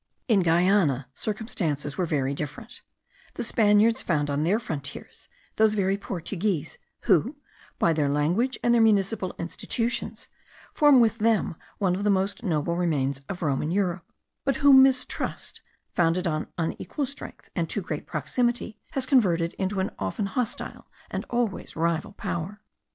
[0.27, 2.81] In Guiana circumstances were very different:
[3.35, 7.35] the Spaniards found on their frontiers those very Portuguese, who,
[7.77, 10.27] by their language, and their municipal institutions,
[10.73, 14.11] form with them one of the most noble remains of Roman Europe;
[14.43, 15.61] but whom mistrust,
[15.93, 21.25] founded on unequal strength, and too great proximity, has converted into an often hostile, and
[21.29, 22.59] always rival power.